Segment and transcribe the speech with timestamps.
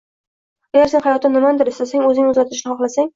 [0.77, 3.09] Agar sen hayotdan nimanidir istasang, o‘zingni o‘zgartirishni xohlasang